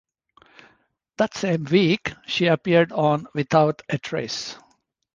[1.17, 4.55] That same week, she appeared on "Without a Trace".